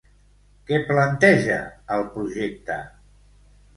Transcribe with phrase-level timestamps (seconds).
[0.69, 1.59] Què planteja
[1.97, 2.79] el projecte?